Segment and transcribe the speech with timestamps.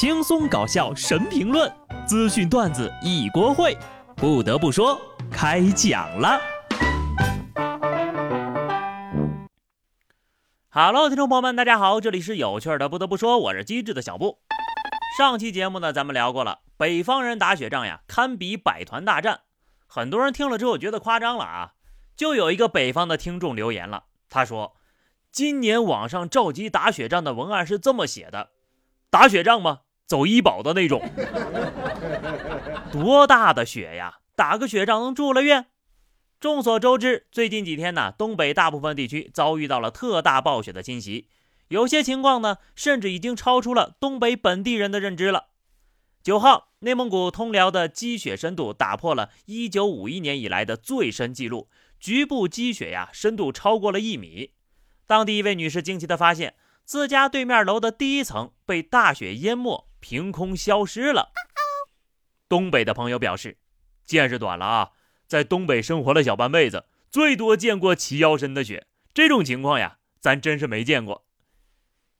[0.00, 1.68] 轻松搞笑神评论，
[2.06, 3.76] 资讯段子一锅烩。
[4.14, 4.96] 不得不说，
[5.28, 6.40] 开讲了。
[10.68, 12.88] Hello，听众朋友们，大家好，这里是有趣的。
[12.88, 14.38] 不得不说，我是机智的小布。
[15.18, 19.40] 上期节目呢，咱们聊过了，北方人打雪仗呀，堪比百团大战。
[19.88, 21.72] 很多人听了之后觉得夸张了啊。
[22.16, 24.76] 就有一个北方的听众留言了，他说
[25.32, 28.50] ：“今年网上召集打雪仗的文案是这么写的，
[29.10, 29.80] 打雪仗吗？
[30.08, 31.00] 走医保的那种。
[32.90, 34.20] 多大的雪呀？
[34.34, 35.66] 打个雪仗能住了院？
[36.40, 41.28] 众所周知，最近几天呢，东北大部分地区遭遇到了特大暴雪的侵袭，
[41.68, 45.48] 有些情况呢，甚至已经超出了东北本地人的认知了。
[46.22, 54.52] 九号，内蒙古通辽的积雪深度打破了一九五一年以来的最深记录。”局部积雪呀，深度超过了一米。
[55.04, 61.32] 当地一位女士惊奇地发现，自家对面楼的第一层被大雪淹没，凭空消失了。
[62.48, 63.58] 东北的朋友表示，
[64.04, 64.90] 见识短了啊，
[65.26, 71.26] 在东北生活了小半辈子，最多见过齐腰深的雪，这种情况呀，咱真是没见过。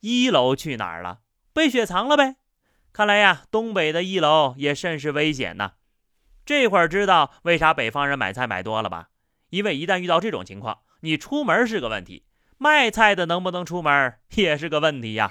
[0.00, 1.20] 一楼去哪儿了？
[1.52, 2.36] 被雪藏了呗。
[2.92, 5.72] 看来呀，东北的一楼也甚是危险呐。
[6.44, 9.08] 这会儿知道为啥北方人买菜买多了吧？
[9.50, 12.24] 因为一旦遇到这种情况，你出门是个问题，
[12.58, 15.30] 卖菜的能不能出门也是个问题呀。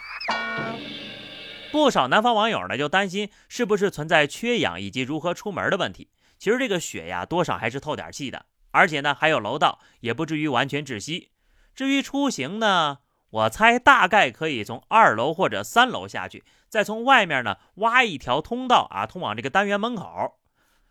[1.72, 6.10] 不少南方网友呢就担心是不是存在缺氧以及如何出门的问题。
[6.38, 11.32] 其实这个雪呀，多少还是透点气的，而且呢还有楼道，也不至于完全窒息。
[11.74, 13.00] 至于出行呢，
[13.30, 20.40] 我猜大概可以从二楼或者三楼下去，再从外面呢挖一条通道啊，通往这个单元门口。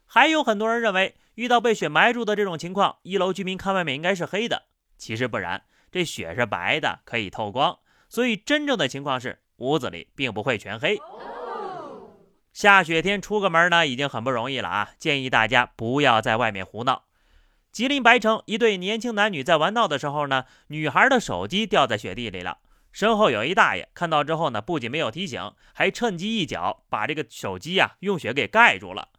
[0.07, 4.65] 还有很多人认为，遇到被雪埋住的这种情况，一楼居民看外面应该是黑的。
[4.97, 10.99] 其实不然，这雪是白的，可以透光，所以真正的情况是屋子里并不会全黑。
[12.53, 14.91] 下雪天出个门呢，已经很不容易了啊！
[14.99, 17.05] 建议大家不要在外面胡闹。
[17.71, 22.59] 吉林白城一对年轻男女在玩闹的时候呢，女孩的手机掉在雪地里了，
[22.91, 29.11] 身后有一大爷看到之后呢，不仅没有提醒，还趁机一脚把这个手机呀用雪给盖住了。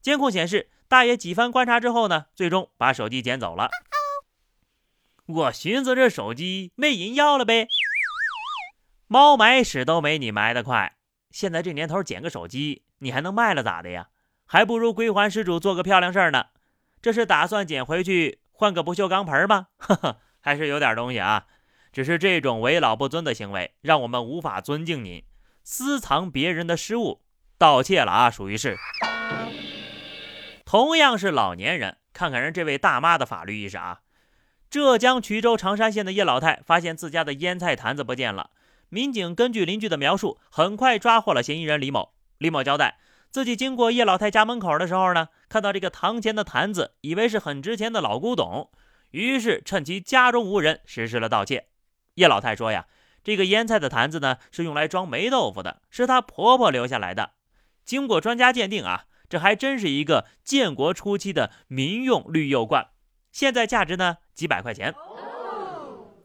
[0.00, 3.68] 监控显示，大爷几番观察之后呢，最终把手机捡走了。
[5.26, 7.68] 我寻思这手机没人要了呗，
[9.10, 10.96] 猫埋屎都没你埋的快。
[11.30, 14.08] 现在这年头捡个手机，你还能卖了咋的呀？
[14.44, 16.46] 还不如归还失主做个漂亮事儿呢。
[17.00, 19.68] 这是打算捡回去换个不锈钢盆吗？
[19.78, 21.46] 呵呵，还是有点东西啊。
[21.90, 25.24] 只是这种为老不尊的行为，让我们无法尊敬您。
[25.64, 27.22] 私藏别人的失物，
[27.56, 28.76] 盗窃了啊，属于是。
[30.66, 34.00] 同样是老年人，看看人这位大妈的法律意识啊！
[34.68, 38.50] 浙江衢州长山县的叶老太发现自家的腌菜坛子不见了，
[38.88, 42.14] 民警根据邻居的描述，很快抓获了嫌疑人李某。
[42.38, 42.98] 李某交代，
[43.30, 48.70] 自己经过叶老太家门口的时候呢，看到这个堂前的坛子，以为是很值钱的老古董，
[49.10, 51.68] 于是趁其家中无人，实施了盗窃。
[52.14, 52.86] 叶老太说呀，
[53.22, 57.32] 这个腌菜的坛子呢，是用来装霉豆腐的，是她婆婆留下来的。
[57.84, 59.04] 经过专家鉴定啊。
[59.30, 62.88] 这还真是一个建国初期的民用绿釉罐，
[63.30, 64.94] 现在价值呢几百块钱。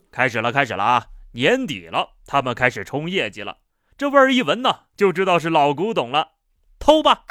[0.10, 1.08] 开始了，开始了啊！
[1.34, 3.60] 年底了，他们开始冲业绩了。
[3.98, 6.34] 这味儿一闻呢，就知道是老古董了。
[6.80, 7.26] 偷吧！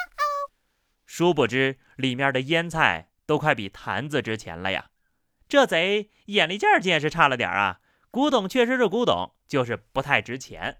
[1.04, 4.86] 殊不知里面的腌菜都快比坛子值钱了呀！
[5.48, 7.80] 这贼眼力劲儿见识差了点啊！
[8.10, 10.78] 古董确实是古董，就是不太值钱，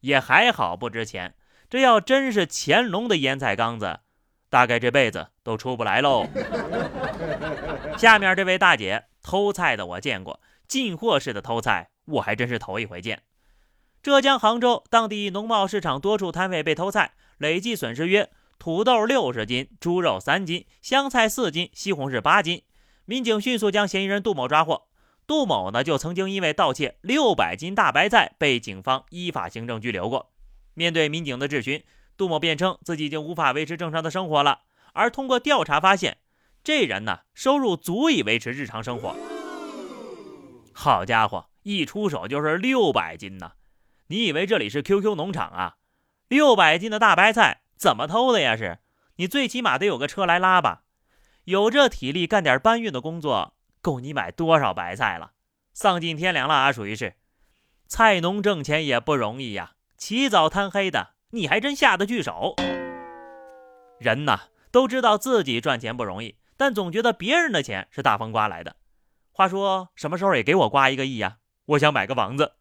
[0.00, 1.34] 也还好不值钱。
[1.70, 4.00] 这要真是乾隆的腌菜缸子。
[4.50, 6.26] 大概这辈子都出不来喽。
[7.96, 13.22] 下面这位大姐偷菜的我见过，进货式的偷菜我还真是头一回见。
[14.02, 22.62] 浙江杭州当地农贸市场多处摊位被偷菜，累计损失约土豆六十斤、猪肉三斤、香菜四斤、西红柿八斤。
[23.04, 24.88] 民警迅速将嫌疑人杜某抓获。
[25.26, 30.32] 杜某呢，就曾经因为盗窃六百斤大白菜被警方依法行政拘留过。
[30.74, 31.82] 面对民警的质询。
[32.16, 34.60] 杜某辩称自己已经无法维持正常的生活了，
[34.92, 36.18] 而通过调查发现，
[36.62, 39.16] 这人呢收入足以维持日常生活。
[40.74, 43.52] 好家伙，一出手就是六百斤呢！
[44.10, 45.76] 你以为这里是 QQ 农场啊？
[46.26, 48.56] 六百斤的大白菜怎么偷的呀？
[48.58, 48.80] 是
[49.16, 50.82] 你最起码得有个车来拉吧？
[51.44, 55.30] 有这体力干点搬运的工作，够你买多少白菜了？
[55.72, 56.72] 丧尽天良了啊！
[56.72, 57.14] 属于是，
[57.86, 61.10] 菜农挣钱也不容易呀，起早贪黑的。
[61.30, 62.56] 你还真下得去手。
[64.00, 68.74] 人呐，都知道自己赚钱不容易，但总觉得别人的钱是大风刮来的。
[69.30, 71.36] 话说，什么时候也给我刮一个亿呀？
[71.66, 72.54] 我想买个房子。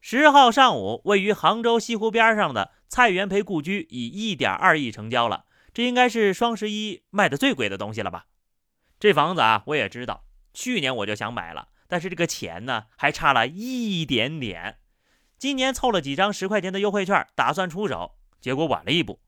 [0.00, 8.26] 十号上午，位于杭州西湖边上的蔡元培故居以一点二亿成交了，这应该是双十一卖的最贵的东西了吧？
[9.00, 10.24] 这房子啊，我也知道，
[10.54, 14.78] 去年我就想买了，但是这个钱呢，还差了一点点。
[15.36, 19.20] 今年凑了几张十块钱的优惠券，打算出手，结果晚了一步。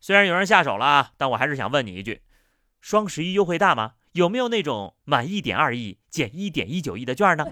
[0.00, 2.22] 虽然有人下手了啊，但我还是想问你一句：
[2.80, 3.92] 双十一优惠大吗？
[4.12, 7.46] 有没有那种满一点二亿减一点一九亿的券呢？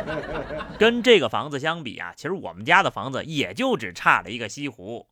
[0.78, 5.08] 跟这个房子相比啊，其实我们家的房子也就只差了一个西湖。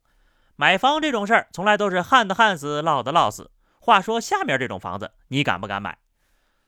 [0.55, 3.51] 买房这种事儿，从来都是旱的旱死，涝的涝死。
[3.79, 5.97] 话说下面这种房子，你敢不敢买？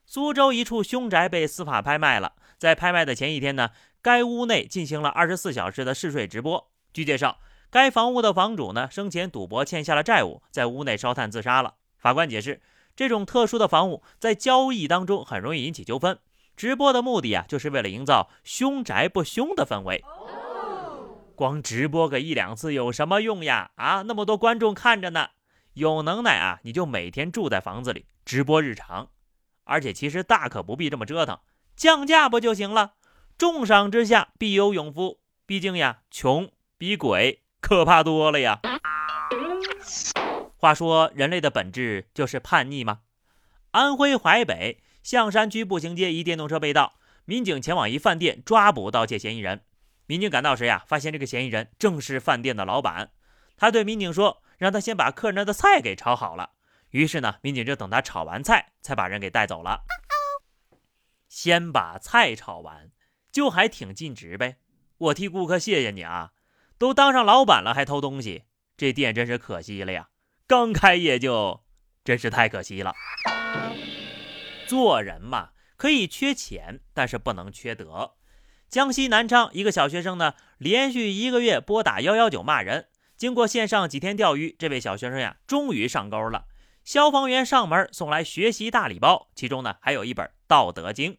[0.05, 3.69] 苏州一处凶宅被司法拍卖了，在拍卖的前一天呢，
[4.01, 6.71] 该屋内进行了二十四小时的试睡直播。
[6.91, 7.39] 据介绍，
[7.69, 11.75] 该房屋的房主呢，生前赌博欠下了债务，在屋内烧炭自杀了。
[11.97, 12.61] 法官解释。
[12.95, 16.19] 这种特殊的房屋在交易当中很容易引起纠纷。
[16.55, 20.03] 直播的目的啊，就是为了营造凶宅不凶的氛围。
[21.35, 23.71] 光直播个一两次有什么用呀？
[23.75, 25.29] 啊，那么多观众看着呢。
[25.73, 29.09] 有能耐啊，你就每天住在房子里直播日常。
[29.63, 31.39] 而且其实大可不必这么折腾，
[31.75, 32.93] 降价不就行了？
[33.37, 35.19] 重赏之下必有勇夫。
[35.45, 38.59] 毕竟呀，穷比鬼可怕多了呀。
[40.57, 42.99] 话说，人类的本质就是叛逆吗？
[43.71, 46.93] 安徽淮北象山区步行街一电动车被盗，
[47.25, 49.65] 民警前往一饭店抓捕盗窃嫌疑人。
[50.05, 53.11] 民警赶到时呀，发现这个嫌疑人正是饭店的老板。
[53.55, 56.51] 他对民警说：“让他先把客人的菜给炒好了。”
[56.91, 59.83] 于是呢，民警就等他炒完菜，才把人给带走了。
[61.27, 62.91] 先把菜炒完，
[63.31, 64.57] 就还挺尽职呗。
[64.97, 66.31] 我替顾客谢谢你啊！
[66.77, 68.43] 都当上老板了还偷东西，
[68.77, 70.09] 这店真是可惜了呀。
[70.47, 71.63] 刚开业就，
[72.03, 72.93] 真是太可惜了。
[74.73, 78.15] 做人嘛，可以缺钱，但是不能缺德。
[78.67, 86.45] 江西南昌一个小学生呢，连续一个月拨打幺幺九骂人，经过线上几天钓鱼，这位小学生呀，终于上钩了。
[86.83, 91.13] 消防员上门送来学习大礼包，其中呢还有一本《道德经》。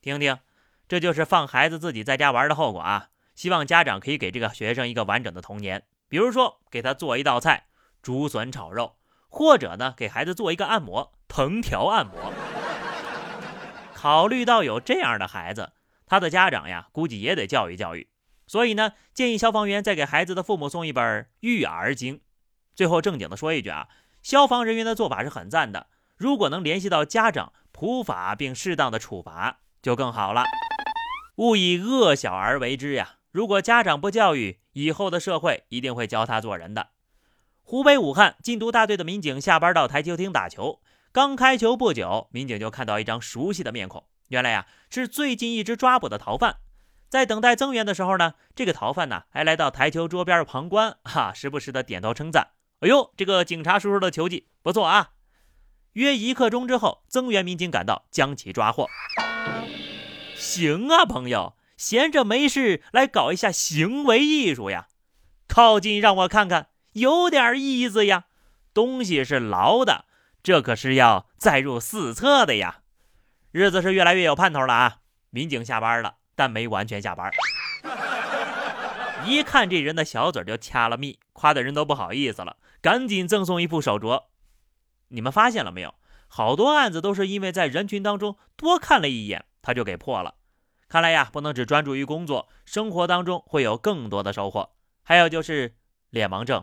[0.00, 0.38] 听听，
[0.86, 3.08] 这就是放孩子自己在家玩的后果啊！
[3.34, 7.66] 希望家长可以给这个学生一个完整的童年，比如说给他做一道菜。
[8.00, 8.98] 竹笋炒肉，
[9.28, 12.43] 或者呢，给孩子做一个按摩，藤条按摩。
[14.04, 15.72] 考虑到有这样的孩子，
[16.04, 18.10] 他的家长呀，估计也得教育教育。
[18.46, 21.02] 所以呢，建议消防员再给孩子的父母送一本
[21.40, 22.16] 《育儿经》。
[22.74, 23.88] 最后正经的说一句啊，
[24.22, 25.86] 消防人员的做法是很赞的。
[26.18, 30.44] 如果能联系到家长，普法并适当的处罚，就更好了。
[31.36, 33.14] 勿以恶小而为之呀！
[33.30, 36.88] 如果家长不教育，以后的社会一定会教他做人的。
[37.62, 40.82] 湖北武汉禁毒大队的民警下班到台球厅打球，
[41.14, 44.02] 刚开球不久，民警就看到一张熟悉的面孔。
[44.30, 46.56] 原来呀，是最近一直抓捕的逃犯。
[47.08, 52.48] 在等待增援的时候呢，这个逃犯呢还来到台球桌边旁观，哈，时不时的点头称赞
[52.82, 55.10] ：“哎呦，这个警察叔叔的球技不错啊！”
[55.94, 58.88] 约一刻钟之后，增援民警赶到，将其抓获。
[60.34, 64.88] 行啊，朋友，闲着没事来搞一下行为艺术呀！
[65.46, 66.70] 靠近让我看看。
[66.94, 68.24] 有点意思呀，
[68.72, 70.06] 东西是牢的，
[70.44, 72.82] 这可是要载入史册的呀。
[73.50, 74.98] 日子是越来越有盼头了啊！
[75.30, 77.32] 民警下班了，但没完全下班。
[79.24, 84.24] 一看这人的小嘴就掐了蜜，夸的人都不好意思了，赶紧赠送一副手镯。
[85.08, 85.94] 你们发现了没有？
[86.28, 90.34] 好多案子都是因为在人群当中多看了一眼，他就给破了。
[90.88, 94.74] 看来呀，不能只专注于工作，生活当中会有更多的收获。
[95.02, 95.76] 还有就是
[96.10, 96.62] 脸盲症。